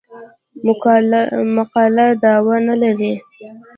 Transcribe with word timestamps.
مقاله 1.57 2.05
دعوا 2.23 2.55
نه 2.67 2.75
لري. 2.81 3.13